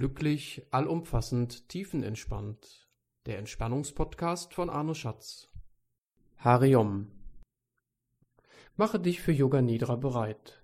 Glücklich, 0.00 0.66
allumfassend, 0.70 1.68
tiefenentspannt. 1.68 2.88
Der 3.26 3.36
Entspannungspodcast 3.36 4.54
von 4.54 4.70
Arno 4.70 4.94
Schatz. 4.94 5.50
Hariom. 6.38 7.12
Mache 8.78 8.98
dich 8.98 9.20
für 9.20 9.32
Yoga 9.32 9.60
Nidra 9.60 9.96
bereit. 9.96 10.62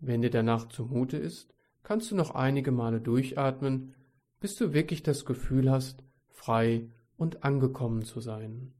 Wenn 0.00 0.22
dir 0.22 0.30
danach 0.30 0.68
zumute 0.70 1.18
ist, 1.18 1.57
kannst 1.82 2.10
du 2.10 2.16
noch 2.16 2.34
einige 2.34 2.72
Male 2.72 3.00
durchatmen, 3.00 3.94
bis 4.40 4.56
du 4.56 4.72
wirklich 4.72 5.02
das 5.02 5.24
Gefühl 5.24 5.70
hast, 5.70 6.04
frei 6.28 6.88
und 7.16 7.44
angekommen 7.44 8.04
zu 8.04 8.20
sein. 8.20 8.72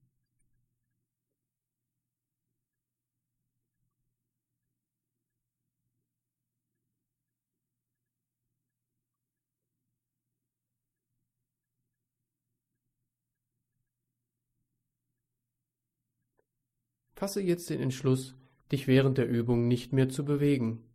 Fasse 17.18 17.40
jetzt 17.40 17.68
den 17.68 17.80
Entschluss, 17.80 18.36
dich 18.70 18.86
während 18.86 19.18
der 19.18 19.28
Übung 19.28 19.66
nicht 19.66 19.92
mehr 19.92 20.08
zu 20.08 20.24
bewegen. 20.24 20.87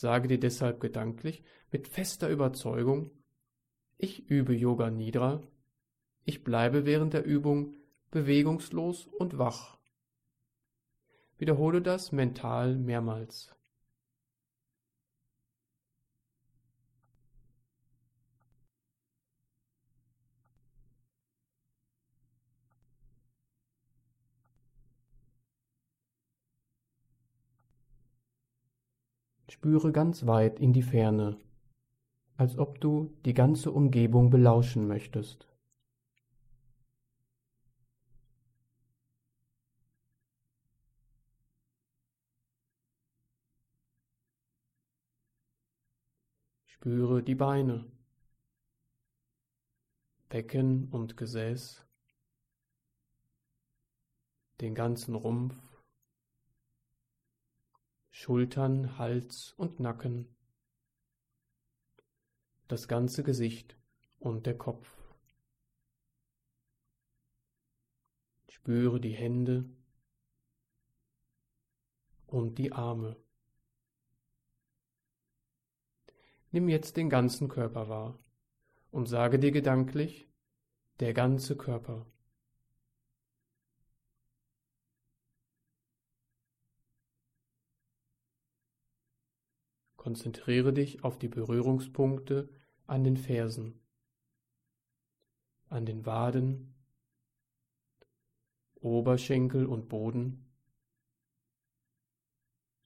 Sage 0.00 0.28
dir 0.28 0.38
deshalb 0.38 0.78
gedanklich 0.78 1.42
mit 1.72 1.88
fester 1.88 2.28
Überzeugung, 2.28 3.10
ich 3.96 4.30
übe 4.30 4.54
Yoga 4.54 4.90
Nidra, 4.90 5.42
ich 6.24 6.44
bleibe 6.44 6.86
während 6.86 7.14
der 7.14 7.24
Übung 7.24 7.74
bewegungslos 8.12 9.08
und 9.08 9.38
wach. 9.38 9.76
Wiederhole 11.36 11.82
das 11.82 12.12
mental 12.12 12.76
mehrmals. 12.76 13.57
Spüre 29.58 29.90
ganz 29.90 30.24
weit 30.24 30.60
in 30.60 30.72
die 30.72 30.84
Ferne, 30.84 31.36
als 32.36 32.56
ob 32.58 32.80
du 32.80 33.12
die 33.24 33.34
ganze 33.34 33.72
Umgebung 33.72 34.30
belauschen 34.30 34.86
möchtest. 34.86 35.48
Spüre 46.66 47.24
die 47.24 47.34
Beine, 47.34 47.84
Becken 50.28 50.88
und 50.92 51.16
Gesäß, 51.16 51.84
den 54.60 54.76
ganzen 54.76 55.16
Rumpf, 55.16 55.56
Schultern, 58.20 58.98
Hals 58.98 59.54
und 59.58 59.78
Nacken, 59.78 60.26
das 62.66 62.88
ganze 62.88 63.22
Gesicht 63.22 63.76
und 64.18 64.44
der 64.44 64.58
Kopf. 64.58 64.92
Spüre 68.48 68.98
die 69.00 69.12
Hände 69.12 69.70
und 72.26 72.58
die 72.58 72.72
Arme. 72.72 73.14
Nimm 76.50 76.68
jetzt 76.68 76.96
den 76.96 77.10
ganzen 77.10 77.46
Körper 77.46 77.88
wahr 77.88 78.18
und 78.90 79.06
sage 79.06 79.38
dir 79.38 79.52
gedanklich, 79.52 80.28
der 80.98 81.14
ganze 81.14 81.56
Körper. 81.56 82.04
Konzentriere 90.08 90.72
dich 90.72 91.04
auf 91.04 91.18
die 91.18 91.28
Berührungspunkte 91.28 92.48
an 92.86 93.04
den 93.04 93.18
Fersen, 93.18 93.78
an 95.68 95.84
den 95.84 96.06
Waden, 96.06 96.74
Oberschenkel 98.76 99.66
und 99.66 99.90
Boden, 99.90 100.50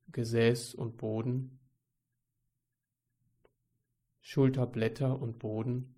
Gesäß 0.09 0.75
und 0.75 0.97
Boden, 0.97 1.61
Schulterblätter 4.21 5.23
und 5.23 5.39
Boden, 5.39 5.95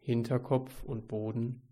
Hinterkopf 0.00 0.82
und 0.82 1.06
Boden. 1.06 1.62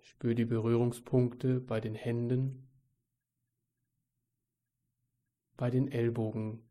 Spür 0.00 0.34
die 0.34 0.46
Berührungspunkte 0.46 1.60
bei 1.60 1.82
den 1.82 1.94
Händen, 1.94 2.67
bei 5.58 5.70
den 5.70 5.88
Ellbogen. 5.88 6.62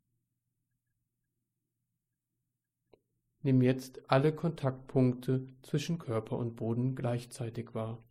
Nimm 3.43 3.61
jetzt 3.61 4.09
alle 4.09 4.33
Kontaktpunkte 4.33 5.45
zwischen 5.61 5.99
Körper 5.99 6.37
und 6.37 6.55
Boden 6.55 6.95
gleichzeitig 6.95 7.75
wahr. 7.75 8.03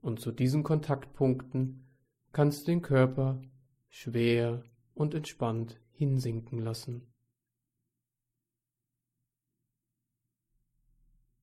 Und 0.00 0.20
zu 0.20 0.32
diesen 0.32 0.62
Kontaktpunkten 0.62 1.86
kannst 2.32 2.62
du 2.62 2.70
den 2.70 2.80
Körper 2.80 3.42
schwer 3.88 4.62
und 4.94 5.14
entspannt 5.14 5.80
hinsinken 5.90 6.60
lassen. 6.60 7.12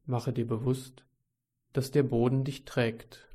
Mache 0.06 0.32
dir 0.32 0.48
bewusst, 0.48 1.06
dass 1.74 1.92
der 1.92 2.04
Boden 2.04 2.46
dich 2.46 2.64
trägt 2.64 3.27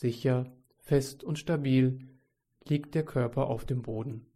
Sicher, 0.00 0.46
fest 0.78 1.24
und 1.24 1.40
stabil 1.40 2.08
liegt 2.62 2.94
der 2.94 3.04
Körper 3.04 3.48
auf 3.48 3.66
dem 3.66 3.82
Boden. 3.82 4.30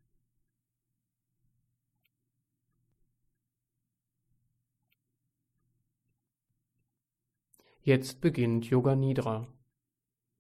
Jetzt 7.80 8.20
beginnt 8.20 8.68
Yoga 8.68 8.96
Nidra. 8.96 9.46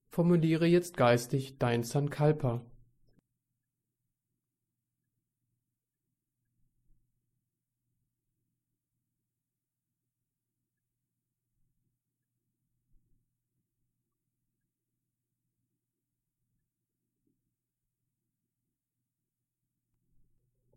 Formuliere 0.08 0.66
jetzt 0.66 0.96
geistig 0.96 1.56
dein 1.56 1.84
Sankalpa, 1.84 2.66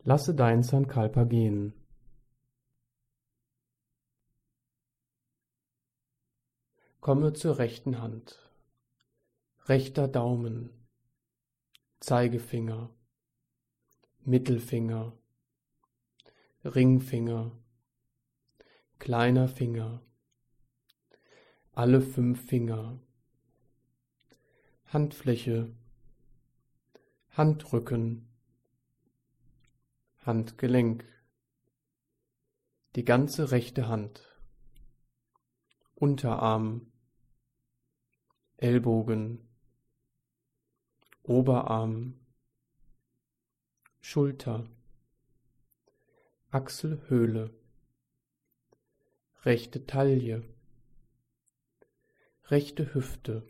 Lasse 0.07 0.35
dein 0.35 0.61
Sankalpa 0.61 1.23
gehen. 1.23 1.73
Komme 6.99 7.33
zur 7.33 7.57
rechten 7.57 7.99
Hand. 7.99 8.37
Rechter 9.65 10.07
Daumen. 10.07 10.69
Zeigefinger. 12.01 12.91
Mittelfinger. 14.19 15.17
Ringfinger. 16.63 17.57
Kleiner 18.99 19.47
Finger. 19.47 20.03
Alle 21.71 22.01
fünf 22.01 22.45
Finger. 22.45 22.99
Handfläche. 24.85 25.75
Handrücken 27.31 28.34
Handgelenk, 30.25 31.05
die 32.95 33.05
ganze 33.05 33.51
rechte 33.51 33.87
Hand, 33.87 34.35
Unterarm, 35.93 36.91
Ellbogen, 38.57 39.47
Oberarm, 41.21 42.19
Schulter, 44.01 44.67
Achselhöhle, 46.49 47.53
rechte 49.43 49.85
Taille, 49.85 50.43
rechte 52.45 52.95
Hüfte, 52.95 53.47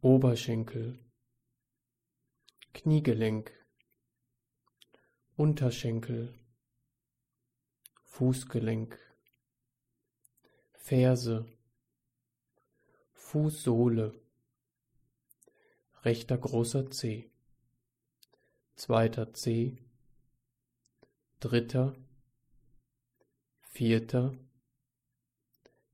Oberschenkel, 0.00 0.98
Kniegelenk, 2.72 3.57
Unterschenkel, 5.38 6.34
Fußgelenk, 8.02 8.98
Ferse, 10.72 11.46
Fußsohle, 13.12 14.20
rechter 16.02 16.38
großer 16.38 16.90
Zeh, 16.90 17.30
zweiter 18.74 19.32
Zeh, 19.32 19.78
dritter, 21.38 21.94
vierter, 23.60 24.36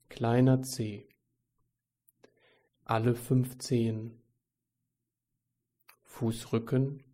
kleiner 0.09 0.63
Zeh, 0.63 1.07
alle 2.87 3.15
fünf 3.15 3.59
Zehen, 3.59 4.23
Fußrücken, 6.05 7.05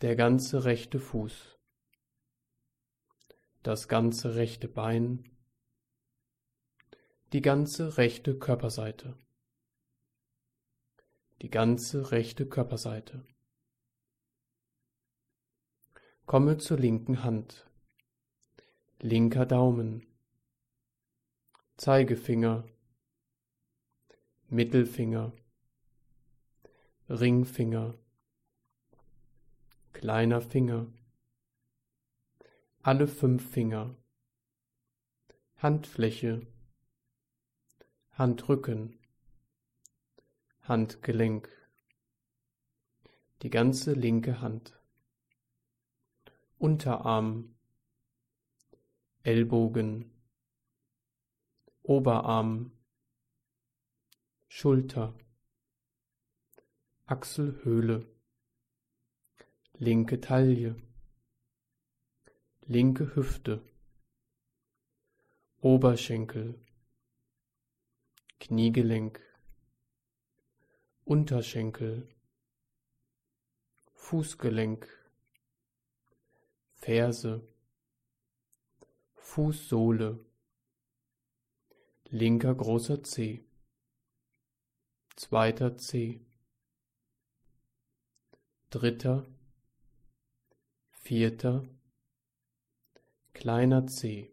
der 0.00 0.16
ganze 0.16 0.64
rechte 0.64 0.98
Fuß, 0.98 1.58
das 3.62 3.86
ganze 3.86 4.34
rechte 4.34 4.66
Bein, 4.66 5.28
die 7.34 7.42
ganze 7.42 7.98
rechte 7.98 8.38
Körperseite, 8.38 9.18
die 11.42 11.50
ganze 11.50 12.12
rechte 12.12 12.46
Körperseite. 12.46 13.26
Komme 16.24 16.56
zur 16.56 16.78
linken 16.78 17.22
Hand, 17.22 17.68
linker 19.00 19.44
Daumen, 19.44 20.06
Zeigefinger, 21.76 22.66
Mittelfinger, 24.48 25.34
Ringfinger, 27.10 27.98
kleiner 30.00 30.40
Finger, 30.40 30.86
alle 32.80 33.06
fünf 33.06 33.50
Finger, 33.50 33.94
Handfläche, 35.58 36.46
Handrücken, 38.12 38.98
Handgelenk, 40.62 41.50
die 43.42 43.50
ganze 43.50 43.92
linke 43.92 44.40
Hand, 44.40 44.80
Unterarm, 46.56 47.54
Ellbogen, 49.22 50.10
Oberarm, 51.82 52.72
Schulter, 54.48 55.14
Achselhöhle, 57.04 58.10
linke 59.82 60.20
Taille, 60.20 60.76
linke 62.66 63.16
Hüfte, 63.16 63.64
Oberschenkel, 65.62 66.60
Kniegelenk, 68.40 69.22
Unterschenkel, 71.04 72.06
Fußgelenk, 73.94 74.86
Ferse, 76.74 77.48
Fußsohle, 79.14 80.22
linker 82.10 82.54
großer 82.54 83.02
Zeh, 83.02 83.46
zweiter 85.16 85.78
Zeh, 85.78 86.20
dritter, 88.68 89.26
vierter, 91.10 91.64
kleiner 93.32 93.84
Zeh, 93.88 94.32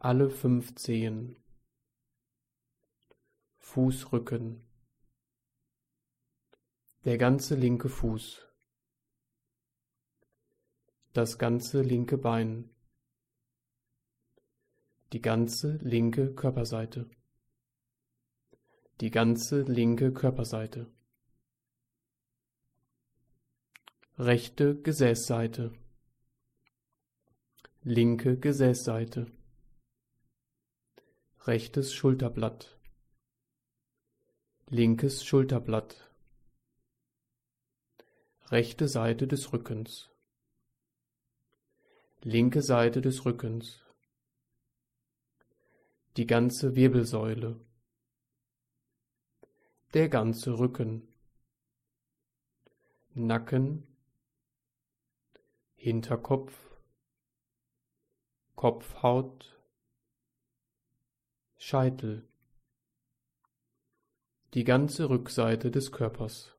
alle 0.00 0.28
fünf 0.28 0.74
Zehen, 0.74 1.36
Fußrücken, 3.58 4.66
der 7.04 7.16
ganze 7.16 7.54
linke 7.54 7.88
Fuß, 7.88 8.44
das 11.12 11.38
ganze 11.38 11.82
linke 11.82 12.18
Bein, 12.18 12.74
die 15.12 15.22
ganze 15.22 15.76
linke 15.76 16.34
Körperseite, 16.34 17.08
die 19.00 19.12
ganze 19.12 19.62
linke 19.62 20.12
Körperseite, 20.12 20.92
rechte 24.18 24.76
Gesäßseite, 24.80 25.72
linke 27.82 28.38
Gesäßseite, 28.38 29.26
rechtes 31.40 31.92
Schulterblatt, 31.92 32.78
linkes 34.68 35.24
Schulterblatt, 35.24 36.08
rechte 38.52 38.86
Seite 38.86 39.26
des 39.26 39.52
Rückens, 39.52 40.10
linke 42.22 42.62
Seite 42.62 43.00
des 43.00 43.24
Rückens, 43.24 43.82
die 46.16 46.28
ganze 46.28 46.76
Wirbelsäule, 46.76 47.58
der 49.92 50.08
ganze 50.08 50.56
Rücken, 50.56 51.08
Nacken, 53.16 53.88
Hinterkopf, 55.84 56.54
Kopfhaut, 58.56 59.54
Scheitel 61.58 62.26
die 64.54 64.64
ganze 64.64 65.10
Rückseite 65.10 65.70
des 65.70 65.92
Körpers. 65.92 66.56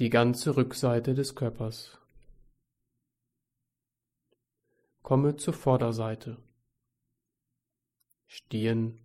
Die 0.00 0.10
ganze 0.10 0.54
Rückseite 0.54 1.14
des 1.14 1.34
Körpers. 1.34 1.98
Komme 5.00 5.36
zur 5.36 5.54
Vorderseite. 5.54 6.36
Stirn. 8.26 9.00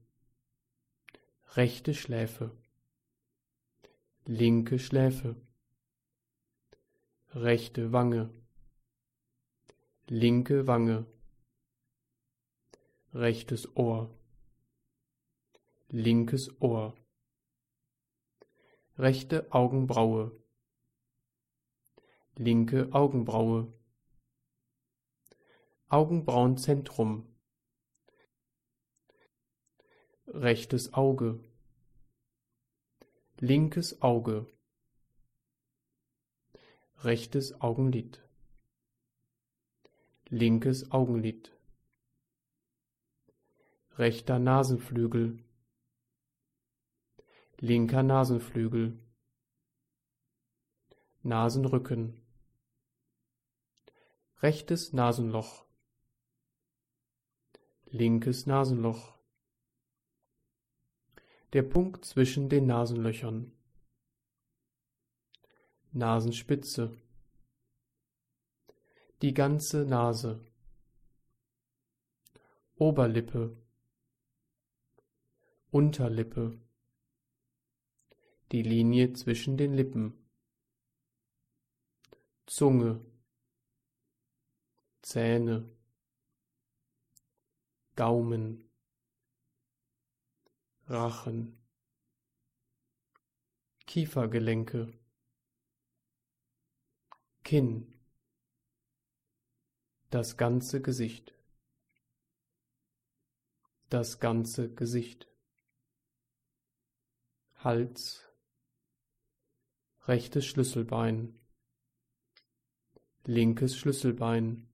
Rechte 1.55 1.93
Schläfe. 1.93 2.51
Linke 4.25 4.77
Schläfe. 4.77 5.37
Rechte 7.33 7.91
Wange. 7.91 8.29
Linke 10.07 10.67
Wange. 10.67 11.05
Rechtes 13.13 13.75
Ohr. 13.75 14.17
Linkes 15.89 16.49
Ohr, 16.59 16.97
rechte 18.97 19.53
Augenbraue, 19.53 20.37
linke 22.35 22.89
Augenbraue, 22.91 23.73
Augenbrauenzentrum, 25.87 27.33
rechtes 30.27 30.93
Auge, 30.93 31.39
linkes 33.39 34.01
Auge, 34.01 34.45
rechtes 37.03 37.61
Augenlid, 37.61 38.27
linkes 40.29 40.91
Augenlid, 40.91 41.55
rechter 43.97 44.39
Nasenflügel, 44.39 45.43
linker 47.59 48.01
Nasenflügel, 48.01 48.99
Nasenrücken, 51.21 52.19
rechtes 54.41 54.91
Nasenloch, 54.91 55.67
linkes 57.85 58.47
Nasenloch, 58.47 59.19
der 61.53 61.63
Punkt 61.63 62.05
zwischen 62.05 62.49
den 62.49 62.65
Nasenlöchern, 62.65 63.56
Nasenspitze, 65.97 66.95
die 69.23 69.33
ganze 69.33 69.83
Nase, 69.83 70.45
Oberlippe, 72.75 73.57
Unterlippe, 75.71 76.61
die 78.51 78.61
Linie 78.61 79.13
zwischen 79.13 79.57
den 79.57 79.73
Lippen, 79.73 80.13
Zunge, 82.45 83.03
Zähne, 85.01 85.67
Gaumen, 87.95 88.69
Rachen, 90.85 91.57
Kiefergelenke, 93.87 94.93
Kinn, 97.47 97.93
das 100.09 100.35
ganze 100.35 100.81
Gesicht, 100.81 101.33
das 103.87 104.19
ganze 104.19 104.69
Gesicht, 104.75 105.29
Hals, 107.55 108.25
rechtes 110.07 110.45
Schlüsselbein, 110.45 111.39
linkes 113.23 113.77
Schlüsselbein, 113.77 114.67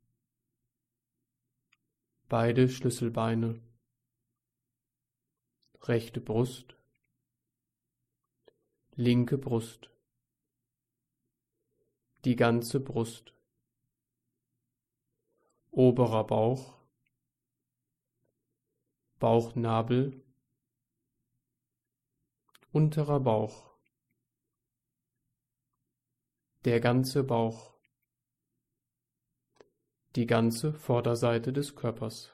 beide 2.27 2.69
Schlüsselbeine, 2.69 3.61
rechte 5.83 6.21
Brust, 6.21 6.75
linke 8.95 9.37
Brust, 9.37 9.92
die 12.25 12.35
ganze 12.35 12.79
Brust, 12.79 13.33
oberer 15.71 16.25
Bauch, 16.25 16.79
Bauchnabel, 19.19 20.23
unterer 22.71 23.19
Bauch, 23.19 23.75
der 26.63 26.79
ganze 26.79 27.23
Bauch, 27.23 27.73
die 30.15 30.25
ganze 30.25 30.73
Vorderseite 30.73 31.51
des 31.51 31.75
Körpers, 31.75 32.33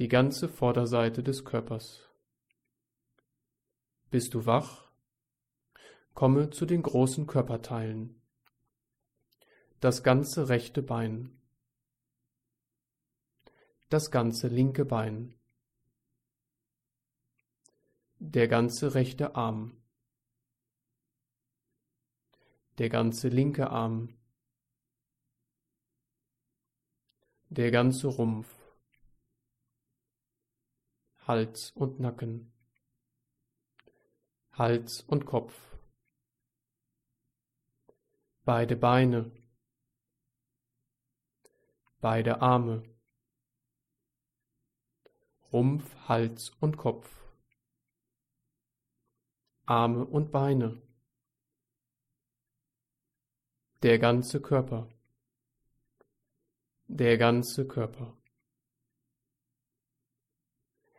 die 0.00 0.08
ganze 0.08 0.48
Vorderseite 0.48 1.22
des 1.22 1.44
Körpers. 1.44 2.08
Bist 4.10 4.34
du 4.34 4.46
wach? 4.46 4.87
Komme 6.18 6.50
zu 6.50 6.66
den 6.66 6.82
großen 6.82 7.28
Körperteilen. 7.28 8.20
Das 9.78 10.02
ganze 10.02 10.48
rechte 10.48 10.82
Bein, 10.82 11.40
das 13.88 14.10
ganze 14.10 14.48
linke 14.48 14.84
Bein, 14.84 15.38
der 18.18 18.48
ganze 18.48 18.94
rechte 18.94 19.36
Arm, 19.36 19.80
der 22.78 22.88
ganze 22.88 23.28
linke 23.28 23.70
Arm, 23.70 24.18
der 27.48 27.70
ganze 27.70 28.08
Rumpf, 28.08 28.52
Hals 31.28 31.70
und 31.76 32.00
Nacken, 32.00 32.52
Hals 34.50 35.02
und 35.02 35.24
Kopf, 35.24 35.54
beide 38.48 38.76
Beine, 38.76 39.30
beide 42.00 42.40
Arme, 42.40 42.82
Rumpf, 45.52 45.94
Hals 46.08 46.48
und 46.58 46.78
Kopf, 46.78 47.14
Arme 49.66 50.06
und 50.06 50.32
Beine, 50.32 50.80
der 53.82 53.98
ganze 53.98 54.40
Körper, 54.40 54.88
der 56.86 57.18
ganze 57.18 57.68
Körper. 57.68 58.16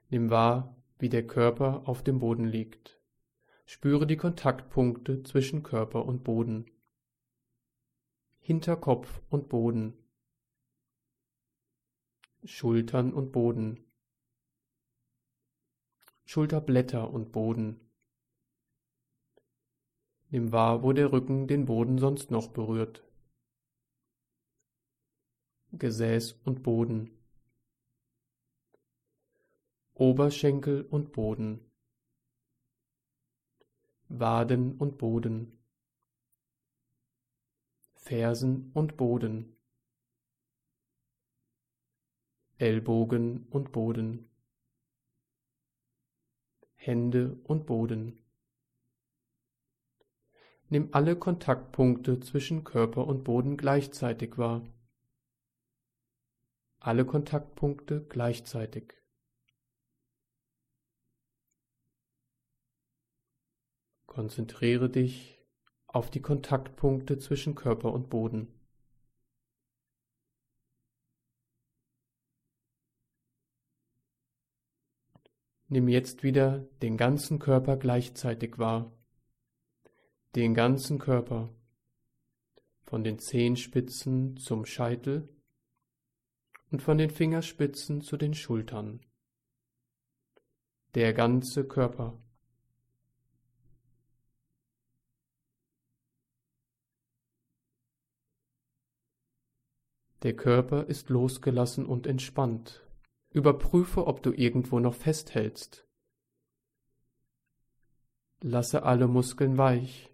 Nimm 0.10 0.30
wahr, 0.30 0.76
wie 1.00 1.10
der 1.10 1.26
Körper 1.26 1.88
auf 1.88 2.04
dem 2.04 2.20
Boden 2.20 2.46
liegt. 2.46 3.02
Spüre 3.66 4.06
die 4.06 4.18
Kontaktpunkte 4.18 5.24
zwischen 5.24 5.64
Körper 5.64 6.06
und 6.06 6.24
Boden. 6.24 6.70
Hinterkopf 8.50 9.22
und 9.30 9.48
Boden. 9.48 9.94
Schultern 12.44 13.14
und 13.14 13.32
Boden. 13.32 13.86
Schulterblätter 16.26 17.12
und 17.14 17.32
Boden. 17.32 17.80
Nimm 20.32 20.52
wahr, 20.52 20.82
wo 20.82 20.94
der 20.94 21.12
Rücken 21.12 21.46
den 21.48 21.66
Boden 21.66 22.00
sonst 22.00 22.32
noch 22.32 22.48
berührt. 22.48 23.08
Gesäß 25.74 26.32
und 26.44 26.64
Boden. 26.64 27.12
Oberschenkel 29.94 30.88
und 30.90 31.12
Boden. 31.12 31.72
Waden 34.08 34.76
und 34.80 34.98
Boden. 34.98 35.59
Fersen 38.10 38.72
und 38.74 38.98
Boden. 38.98 39.56
Ellbogen 42.58 43.46
und 43.52 43.72
Boden. 43.72 44.32
Hände 46.74 47.40
und 47.44 47.68
Boden. 47.68 48.18
Nimm 50.70 50.90
alle 50.92 51.20
Kontaktpunkte 51.20 52.20
zwischen 52.20 52.64
Körper 52.64 53.06
und 53.06 53.24
Boden 53.24 53.58
gleichzeitig 53.58 54.40
wahr. 54.40 54.68
Alle 56.80 57.06
Kontaktpunkte 57.06 58.08
gleichzeitig. 58.08 58.96
Konzentriere 64.08 64.90
dich 64.90 65.39
auf 65.90 66.10
die 66.10 66.22
Kontaktpunkte 66.22 67.18
zwischen 67.20 67.56
Körper 67.56 67.94
und 67.94 68.10
Boden. 68.10 68.48
Nimm 75.68 75.88
jetzt 75.88 76.24
wieder 76.24 76.60
den 76.82 76.98
ganzen 76.98 77.38
Körper 77.38 77.78
gleichzeitig 77.78 78.58
wahr 78.58 78.92
den 80.36 80.54
ganzen 80.54 81.00
Körper, 81.00 81.50
von 82.84 83.04
den 83.04 83.20
Zehenspitzen 83.20 84.38
zum 84.38 84.66
Scheitel 84.66 85.28
und 86.72 86.82
von 86.82 86.98
den 86.98 87.10
Fingerspitzen 87.10 88.02
zu 88.02 88.16
den 88.16 88.34
Schultern. 88.34 89.02
Der 90.96 91.14
ganze 91.14 91.68
Körper. 91.68 92.20
Der 100.24 100.36
Körper 100.36 100.86
ist 100.88 101.10
losgelassen 101.10 101.86
und 101.86 102.06
entspannt. 102.06 102.86
Überprüfe, 103.30 104.06
ob 104.06 104.22
du 104.22 104.34
irgendwo 104.34 104.82
noch 104.82 104.94
festhältst. 104.94 105.88
Lasse 108.42 108.84
alle 108.84 109.08
Muskeln 109.08 109.58
weich. 109.58 110.14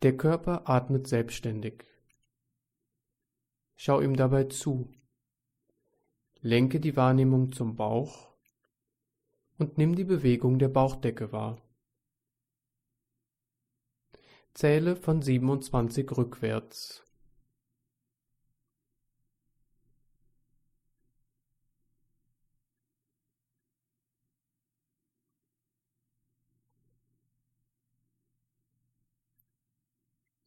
Der 0.00 0.16
Körper 0.16 0.66
atmet 0.66 1.06
selbstständig. 1.06 1.84
Schau 3.76 4.00
ihm 4.00 4.16
dabei 4.16 4.44
zu. 4.44 4.90
Lenke 6.40 6.80
die 6.80 6.96
Wahrnehmung 6.96 7.52
zum 7.52 7.76
Bauch 7.76 8.29
und 9.60 9.76
nimm 9.78 9.94
die 9.94 10.04
Bewegung 10.04 10.58
der 10.58 10.68
Bauchdecke 10.68 11.32
wahr. 11.32 11.58
Zähle 14.54 14.96
von 14.96 15.22
27 15.22 16.10
rückwärts. 16.16 17.04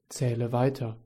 Zähle 0.09 0.51
weiter. 0.51 1.02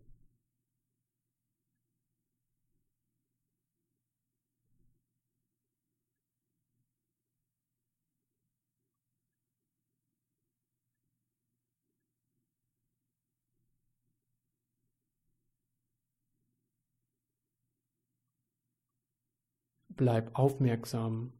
bleib 19.98 20.36
aufmerksam. 20.36 21.34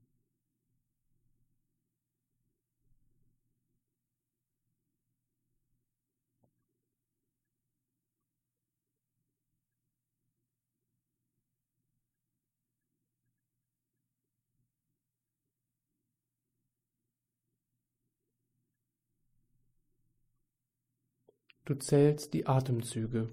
Du 21.66 21.76
zählst 21.76 22.34
die 22.34 22.48
Atemzüge. 22.48 23.30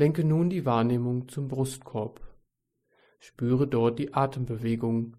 Lenke 0.00 0.24
nun 0.24 0.48
die 0.48 0.64
Wahrnehmung 0.64 1.28
zum 1.28 1.48
Brustkorb. 1.48 2.22
Spüre 3.18 3.68
dort 3.68 3.98
die 3.98 4.14
Atembewegung 4.14 5.18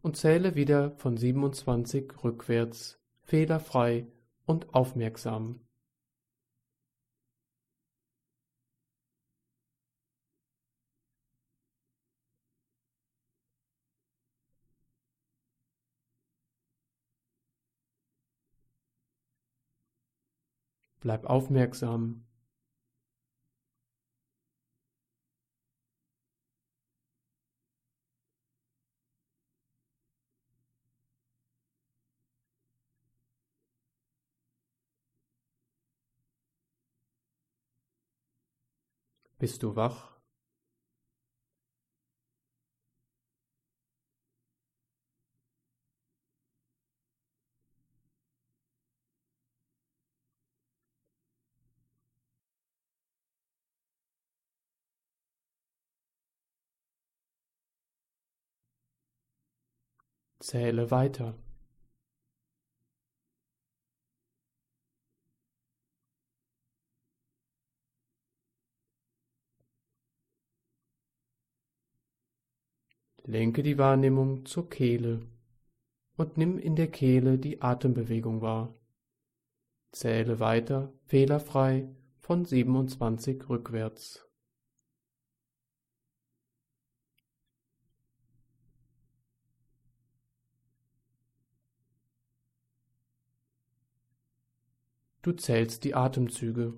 und 0.00 0.16
zähle 0.16 0.54
wieder 0.54 0.92
von 0.96 1.18
27 1.18 2.10
rückwärts, 2.24 2.98
fehlerfrei 3.20 4.06
und 4.46 4.72
aufmerksam. 4.72 5.60
Bleib 21.00 21.26
aufmerksam. 21.26 22.24
Bist 39.44 39.62
du 39.62 39.76
wach? 39.76 40.10
Zähle 60.40 60.90
weiter. 60.90 61.34
Lenke 73.34 73.64
die 73.64 73.78
Wahrnehmung 73.78 74.46
zur 74.46 74.70
Kehle 74.70 75.26
und 76.16 76.36
nimm 76.36 76.56
in 76.56 76.76
der 76.76 76.88
Kehle 76.88 77.36
die 77.36 77.62
Atembewegung 77.62 78.42
wahr. 78.42 78.72
Zähle 79.90 80.38
weiter 80.38 80.92
fehlerfrei 81.06 81.88
von 82.20 82.44
27 82.44 83.48
rückwärts. 83.48 84.24
Du 95.22 95.32
zählst 95.32 95.82
die 95.82 95.96
Atemzüge. 95.96 96.74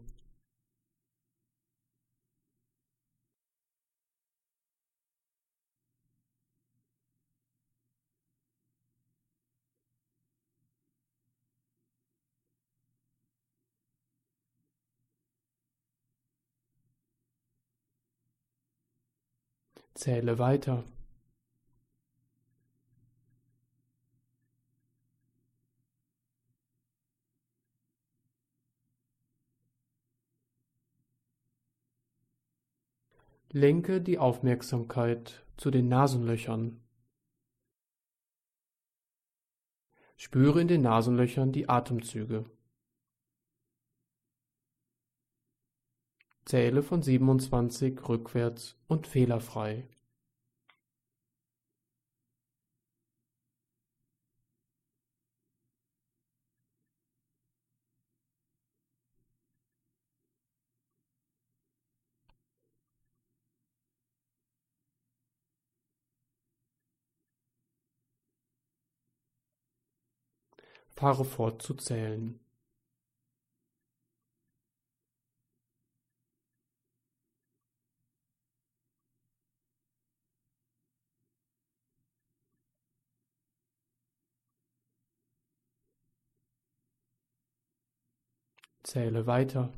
Zähle 19.96 20.38
weiter. 20.38 20.84
Lenke 33.50 34.02
die 34.02 34.18
Aufmerksamkeit 34.18 35.46
zu 35.56 35.70
den 35.70 35.88
Nasenlöchern. 35.88 36.82
Spüre 40.18 40.60
in 40.60 40.68
den 40.68 40.82
Nasenlöchern 40.82 41.52
die 41.52 41.70
Atemzüge. 41.70 42.44
Zähle 46.46 46.84
von 46.84 47.02
27 47.02 48.08
rückwärts 48.08 48.76
und 48.86 49.08
fehlerfrei. 49.08 49.88
Fahre 70.94 71.24
fort 71.24 71.60
zu 71.60 71.74
zählen. 71.74 72.40
Zähle 88.86 89.26
weiter. 89.26 89.72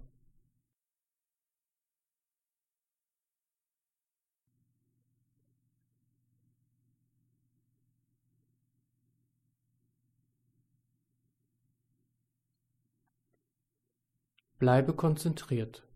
Bleibe 14.59 14.93
konzentriert. 14.93 15.88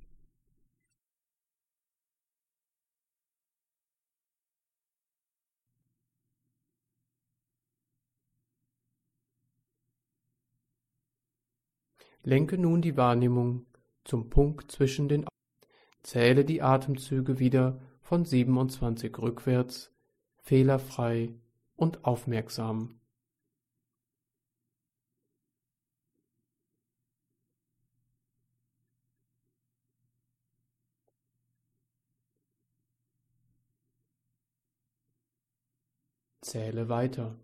Lenke 12.25 12.57
nun 12.57 12.83
die 12.83 12.97
Wahrnehmung 12.97 13.67
zum 14.05 14.31
Punkt 14.31 14.71
zwischen 14.71 15.09
den 15.09 15.25
Augen. 15.25 15.29
Zähle 16.03 16.45
die 16.45 16.63
Atemzüge 16.63 17.39
wieder 17.39 17.81
von 18.01 18.25
27 18.25 19.19
rückwärts, 19.19 19.93
fehlerfrei 20.39 21.35
und 21.75 22.05
aufmerksam. 22.05 23.01
Zähle 36.41 36.89
weiter. 36.89 37.37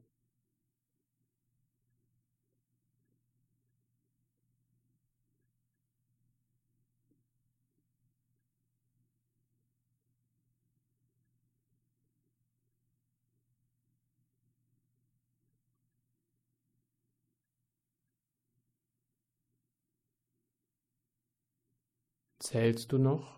Zählst 22.48 22.92
du 22.92 22.96
noch? 22.96 23.37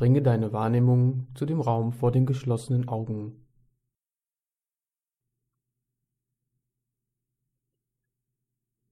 Bringe 0.00 0.22
deine 0.22 0.54
Wahrnehmung 0.54 1.28
zu 1.34 1.44
dem 1.44 1.60
Raum 1.60 1.92
vor 1.92 2.10
den 2.10 2.24
geschlossenen 2.24 2.88
Augen. 2.88 3.46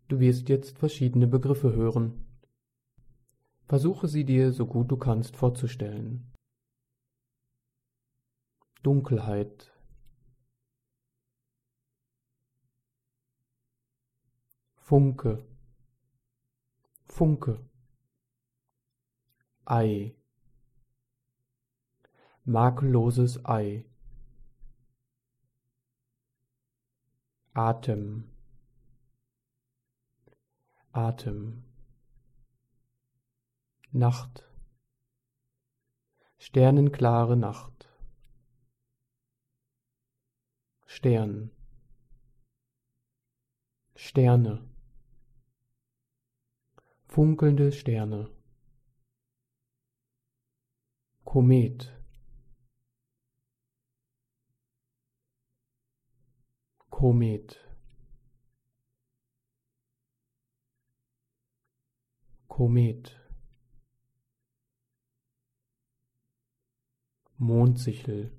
Du 0.09 0.21
wirst 0.21 0.51
jetzt 0.51 0.77
verschiedene 0.77 1.27
Begriffe 1.27 1.73
hören. 1.73 2.27
Versuche 3.65 4.07
sie 4.07 4.27
dir 4.27 4.53
so 4.53 4.67
gut 4.67 4.91
du 4.91 4.99
kannst 4.99 5.35
vorzustellen. 5.35 6.31
Dunkelheit, 8.83 9.73
Funke, 14.75 15.43
Funke, 17.07 17.67
Ei, 19.65 20.18
makelloses 22.49 23.45
Ei, 23.45 23.85
Atem, 27.53 28.31
Atem, 30.93 31.65
Nacht, 33.93 34.45
sternenklare 36.39 37.37
Nacht, 37.37 37.91
Stern, 40.87 41.51
Sterne, 43.95 44.67
funkelnde 47.09 47.73
Sterne, 47.73 48.31
Komet, 51.25 51.98
Komet, 56.99 57.65
Komet, 62.49 63.17
Mondsichel, 67.37 68.37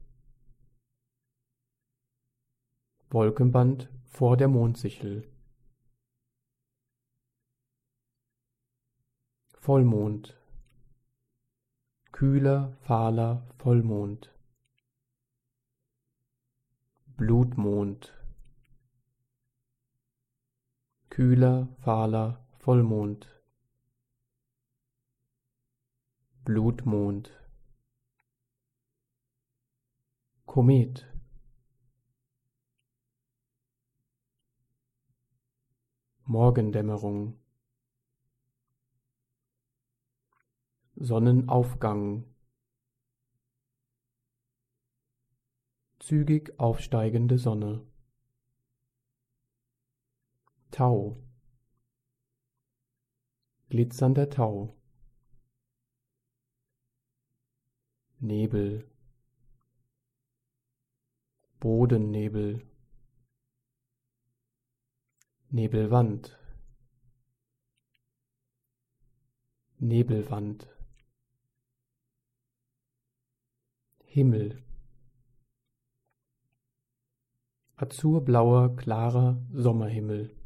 Wolkenband 3.09 3.87
vor 4.03 4.35
der 4.35 4.49
Mondsichel, 4.49 5.31
Vollmond, 9.53 10.37
kühler, 12.11 12.75
fahler 12.81 13.47
Vollmond, 13.57 14.35
Blutmond, 17.15 18.18
kühler, 21.19 21.67
fahler 21.79 22.47
Vollmond, 22.59 23.27
Blutmond, 26.45 27.37
Komet, 30.45 31.13
Morgendämmerung, 36.23 37.37
Sonnenaufgang, 40.95 42.33
zügig 45.99 46.57
aufsteigende 46.57 47.37
Sonne, 47.37 47.88
Tau, 50.71 51.17
glitzernder 53.69 54.29
Tau, 54.29 54.75
Nebel, 58.19 58.89
Bodennebel, 61.59 62.61
Nebelwand, 65.49 66.37
Nebelwand, 69.79 70.67
Himmel, 74.05 74.63
azurblauer, 77.75 78.75
klarer 78.75 79.41
Sommerhimmel, 79.53 80.38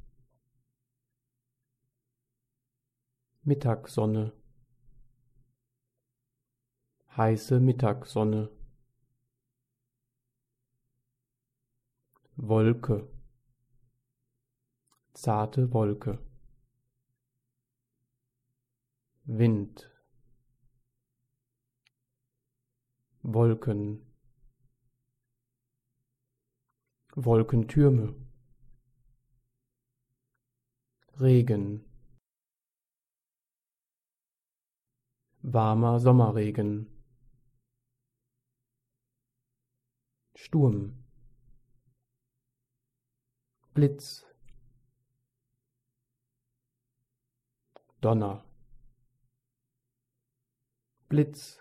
Mittagssonne, 3.45 4.31
heiße 7.17 7.59
Mittagssonne, 7.59 8.49
Wolke, 12.37 13.05
zarte 15.13 15.73
Wolke, 15.73 16.19
Wind, 19.25 19.91
Wolken, 23.23 24.09
Wolkentürme, 27.15 28.15
Regen, 31.19 31.92
warmer 35.43 35.99
Sommerregen, 35.99 36.87
Sturm, 40.35 41.03
Blitz, 43.73 44.25
Donner, 48.01 48.43
Blitz, 51.09 51.59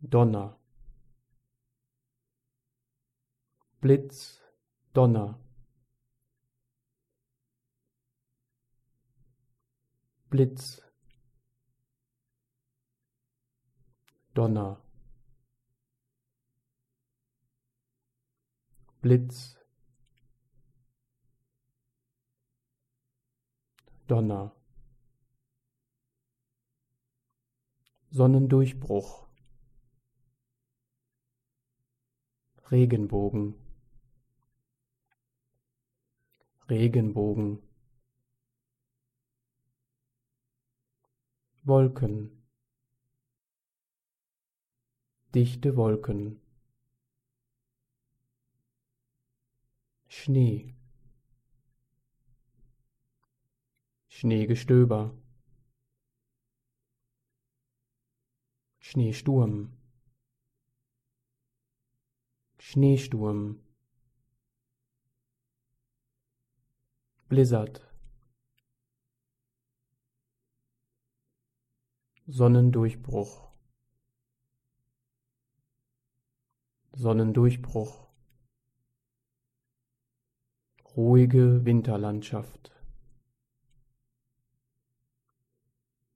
Donner, 0.00 0.58
Blitz, 3.80 4.42
Donner, 4.92 5.38
Blitz, 10.30 10.87
Donner, 14.38 14.80
Blitz, 19.00 19.58
Donner, 24.06 24.54
Sonnendurchbruch, 28.10 29.26
Regenbogen, 32.70 33.56
Regenbogen, 36.70 37.60
Wolken, 41.64 42.37
dichte 45.34 45.76
Wolken, 45.76 46.40
Schnee, 50.06 50.74
Schneegestöber, 54.08 55.14
Schneesturm, 58.80 59.76
Schneesturm, 62.58 63.60
Blizzard, 67.28 67.86
Sonnendurchbruch, 72.26 73.47
Sonnendurchbruch, 77.00 78.08
ruhige 80.96 81.64
Winterlandschaft, 81.64 82.72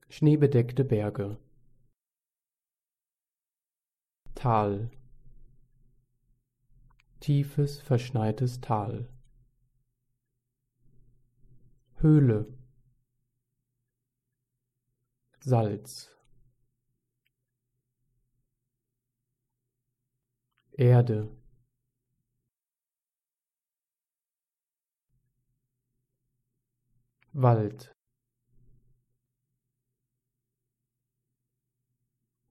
schneebedeckte 0.09 0.85
Berge. 0.85 1.39
Tal, 4.35 4.91
tiefes, 7.21 7.81
verschneites 7.81 8.61
Tal. 8.61 9.09
Höhle, 11.99 12.53
Salz, 15.39 16.11
Erde, 20.77 21.31
Wald, 27.35 27.95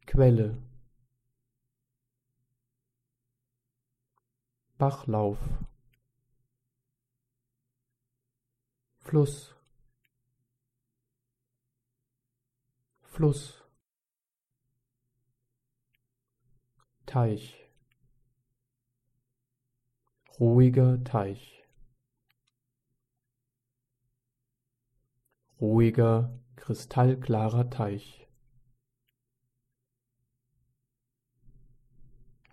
Quelle, 0.05 0.57
Bachlauf, 4.77 5.37
Fluss, 8.99 9.55
Fluss, 13.03 13.63
Teich, 17.05 17.60
ruhiger 20.41 21.03
Teich, 21.03 21.63
ruhiger, 25.59 26.39
kristallklarer 26.55 27.69
Teich, 27.69 28.27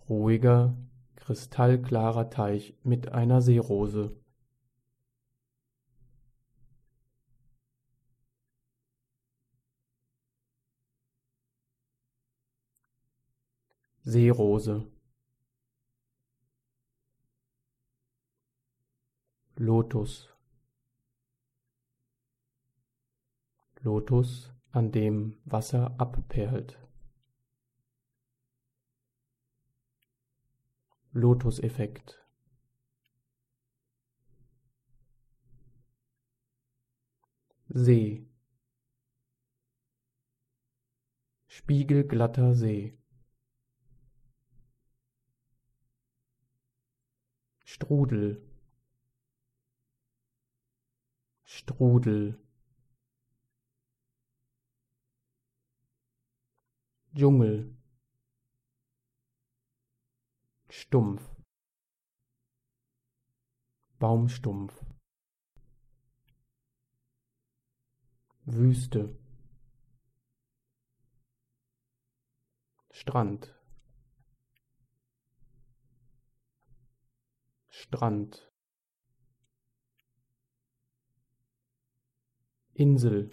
ruhiger, 0.06 0.76
kristallklarer 1.16 2.28
Teich 2.28 2.74
mit 2.84 3.08
einer 3.08 3.40
Seerose. 3.40 4.14
Seerose 14.02 14.97
Lotus. 19.60 20.28
Lotus, 23.80 24.52
an 24.70 24.92
dem 24.92 25.36
Wasser 25.46 25.98
abperlt. 25.98 26.78
Lotus-Effekt. 31.10 32.24
See. 37.68 38.28
Spiegelglatter 41.48 42.54
See. 42.54 42.96
Strudel 47.64 48.47
Strudel. 51.58 52.38
Dschungel. 57.16 57.76
Stumpf. 60.70 61.34
Baumstumpf. 63.98 64.84
Wüste. 68.44 69.18
Strand. 72.92 73.52
Strand 77.68 78.47
Insel. 82.78 83.32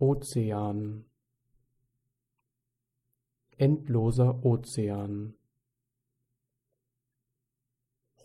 Ozean. 0.00 1.04
Endloser 3.58 4.42
Ozean. 4.42 5.34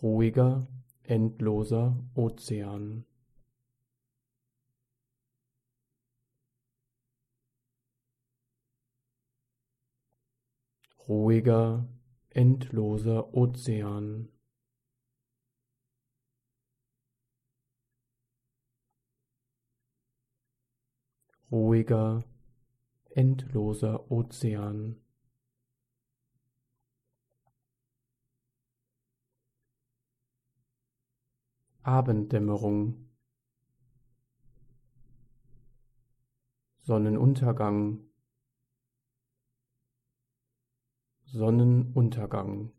Ruhiger, 0.01 0.65
endloser 1.03 1.97
Ozean. 2.15 3.03
Ruhiger, 11.09 11.85
endloser 12.33 13.35
Ozean 13.35 14.34
ruhiger, 21.55 22.21
endloser 23.11 24.11
Ozean. 24.11 24.97
Abenddämmerung. 31.81 33.07
Sonnenuntergang. 36.83 38.01
Sonnenuntergang. 41.23 42.73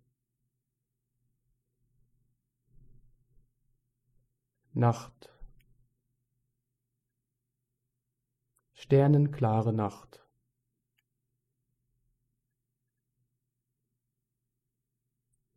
Nacht 4.74 5.36
Sternenklare 8.87 9.72
Nacht. 9.72 10.25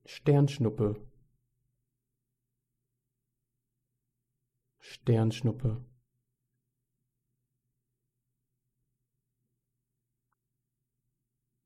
Sternschnuppe. 0.03 0.95
Sternschnuppe. 4.79 5.85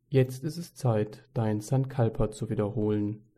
Jetzt 0.09 0.43
ist 0.43 0.57
es 0.57 0.75
Zeit, 0.75 1.29
dein 1.33 1.61
Sankalpa 1.61 2.29
zu 2.29 2.49
wiederholen. 2.49 3.32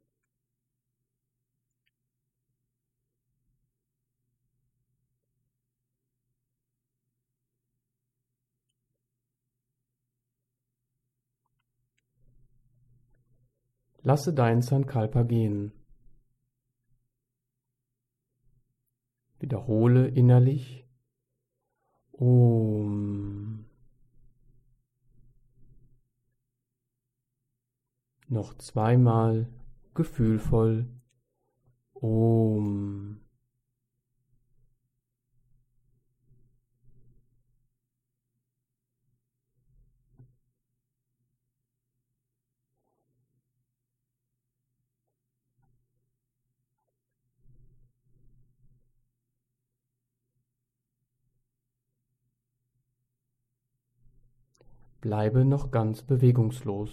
Lasse 14.06 14.36
dein 14.36 14.62
Sankalpa 14.62 15.24
gehen. 15.24 15.72
Wiederhole 19.40 20.08
innerlich 20.10 20.88
Om. 22.12 23.66
Noch 28.28 28.54
zweimal 28.60 29.48
gefühlvoll 29.96 30.88
Om. 31.96 33.25
bleibe 55.06 55.46
noch 55.46 55.70
ganz 55.70 56.02
bewegungslos. 56.02 56.90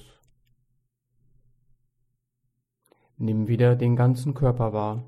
Nimm 3.16 3.48
wieder 3.48 3.74
den 3.74 3.96
ganzen 3.96 4.34
Körper 4.34 4.74
wahr. 4.74 5.02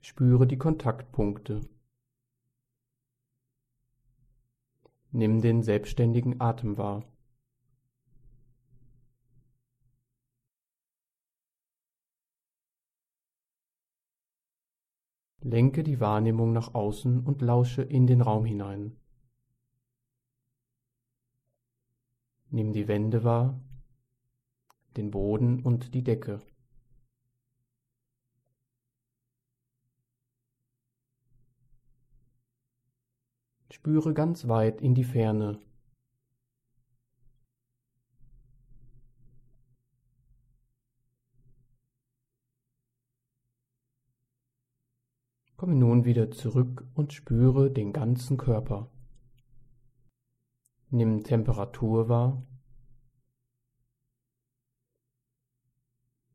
Spüre 0.00 0.48
die 0.48 0.58
Kontaktpunkte. 0.58 1.60
Nimm 5.12 5.40
den 5.42 5.62
selbstständigen 5.62 6.40
Atem 6.40 6.76
wahr. 6.76 7.04
Lenke 15.42 15.82
die 15.82 16.00
Wahrnehmung 16.00 16.52
nach 16.52 16.74
außen 16.74 17.24
und 17.24 17.40
lausche 17.40 17.82
in 17.82 18.06
den 18.06 18.20
Raum 18.20 18.44
hinein. 18.44 18.96
Nimm 22.50 22.72
die 22.72 22.88
Wände 22.88 23.24
wahr, 23.24 23.58
den 24.96 25.10
Boden 25.10 25.62
und 25.62 25.94
die 25.94 26.02
Decke. 26.02 26.40
Spüre 33.70 34.12
ganz 34.12 34.46
weit 34.46 34.82
in 34.82 34.94
die 34.94 35.04
Ferne. 35.04 35.58
Komme 45.60 45.74
nun 45.74 46.06
wieder 46.06 46.30
zurück 46.30 46.86
und 46.94 47.12
spüre 47.12 47.70
den 47.70 47.92
ganzen 47.92 48.38
Körper. 48.38 48.90
Nimm 50.88 51.22
Temperatur 51.22 52.08
wahr. 52.08 52.42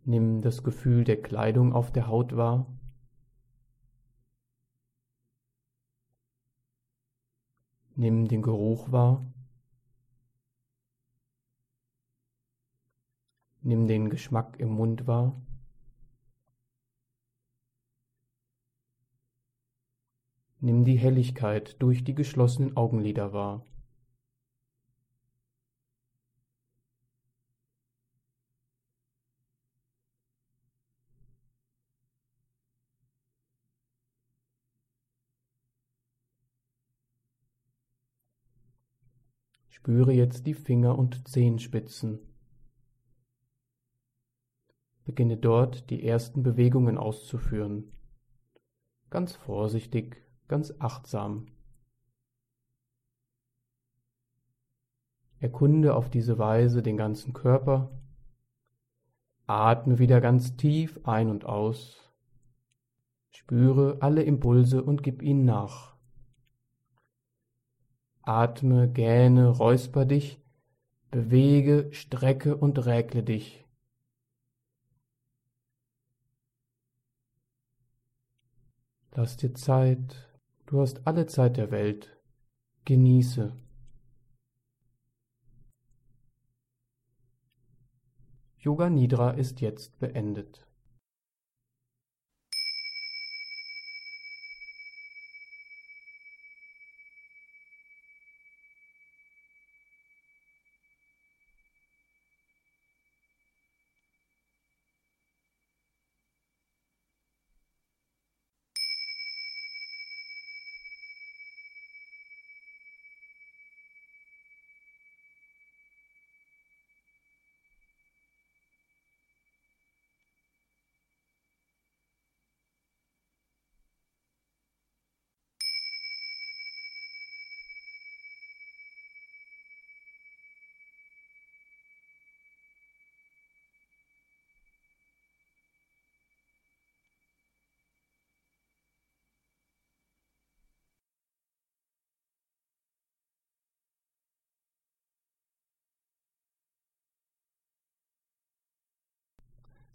Nimm 0.03 0.43
das 0.43 0.61
Gefühl 0.61 1.05
der 1.05 1.19
Kleidung 1.23 1.73
auf 1.73 1.91
der 1.91 2.05
Haut 2.05 2.37
wahr. 2.37 2.67
Nimm 7.95 8.27
den 8.27 8.43
Geruch 8.43 8.91
wahr. 8.91 9.25
Nimm 13.63 13.87
den 13.87 14.11
Geschmack 14.11 14.59
im 14.59 14.69
Mund 14.69 15.07
wahr. 15.07 15.44
Nimm 20.65 20.83
die 20.83 20.97
Helligkeit 20.97 21.79
durch 21.79 22.03
die 22.03 22.15
geschlossenen 22.15 22.75
Augenlider 22.75 23.33
wahr. 23.33 23.63
Spüre 39.69 40.13
jetzt 40.13 40.47
die 40.47 40.55
Finger- 40.55 40.97
und 40.97 41.27
Zehenspitzen. 41.27 42.17
Beginne 45.03 45.37
dort 45.37 45.91
die 45.91 46.03
ersten 46.03 46.41
Bewegungen 46.41 46.97
auszuführen. 46.97 47.91
Ganz 49.11 49.35
vorsichtig 49.35 50.24
ganz 50.47 50.73
achtsam. 50.79 51.47
Erkunde 55.39 55.95
auf 55.95 56.09
diese 56.09 56.37
Weise 56.37 56.81
den 56.81 56.97
ganzen 56.97 57.33
Körper. 57.33 57.91
Atme 59.47 59.99
wieder 59.99 60.21
ganz 60.21 60.57
tief 60.57 60.99
ein 61.03 61.29
und 61.29 61.45
aus. 61.45 62.11
Spüre 63.29 63.97
alle 63.99 64.23
Impulse 64.23 64.83
und 64.83 65.03
gib 65.03 65.21
ihnen 65.21 65.45
nach. 65.45 65.95
Atme, 68.21 68.89
gähne, 68.89 69.49
räusper 69.49 70.05
dich, 70.05 70.41
bewege, 71.11 71.89
strecke 71.91 72.57
und 72.57 72.85
räkle 72.87 73.21
dich. 73.21 73.65
Lass 79.11 79.37
dir 79.37 79.53
Zeit, 79.53 80.24
Du 80.67 80.81
hast 80.81 81.05
alle 81.05 81.27
Zeit 81.27 81.57
der 81.57 81.69
Welt. 81.69 82.17
Genieße. 82.85 83.55
Yoga 88.57 88.89
Nidra 88.89 89.31
ist 89.31 89.61
jetzt 89.61 89.99
beendet. 89.99 90.64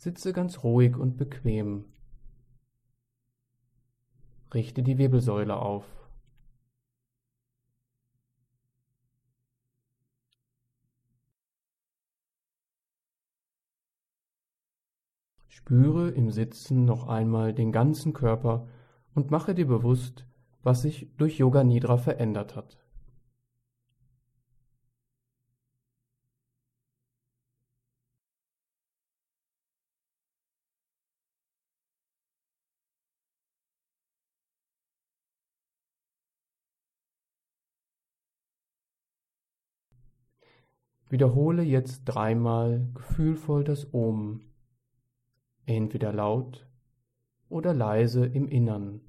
Sitze 0.01 0.33
ganz 0.33 0.65
ruhig 0.65 0.97
und 0.97 1.19
bequem. 1.19 1.85
Richte 4.55 4.83
die 4.83 4.97
Wirbelsäule 4.97 5.57
auf. 5.57 5.85
Spüre 15.49 16.09
im 16.09 16.31
Sitzen 16.31 16.87
noch 16.87 17.07
einmal 17.07 17.53
den 17.53 17.71
ganzen 17.71 18.15
Körper 18.15 18.69
und 19.15 19.31
mache 19.31 19.55
dir 19.55 19.67
bewusst, 19.67 20.27
was 20.63 20.81
sich 20.81 21.15
durch 21.19 21.37
Yoga 21.37 21.63
Nidra 21.63 21.99
verändert 21.99 22.57
hat. 22.57 22.79
Wiederhole 41.11 41.63
jetzt 41.63 42.05
dreimal 42.05 42.89
gefühlvoll 42.95 43.65
das 43.65 43.93
Om, 43.93 44.43
entweder 45.67 46.13
laut 46.13 46.69
oder 47.49 47.75
leise 47.75 48.25
im 48.25 48.47
Innern. 48.47 49.01